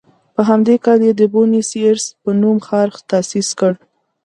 په 0.35 0.41
همدې 0.49 0.75
کال 0.85 0.99
یې 1.07 1.13
د 1.15 1.21
بونیس 1.33 1.69
ایرس 1.81 2.05
په 2.23 2.29
نوم 2.41 2.57
ښار 2.67 2.89
تاسیس 3.11 3.49
کړ. 3.59 3.73